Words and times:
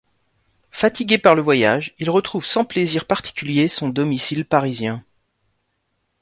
Fatigué 0.71 1.19
par 1.19 1.35
le 1.35 1.43
voyage, 1.43 1.93
il 1.99 2.09
retrouve 2.09 2.43
sans 2.43 2.65
plaisir 2.65 3.05
particulier 3.05 3.67
son 3.67 3.87
domicile 3.87 4.45
parisien. 4.45 5.05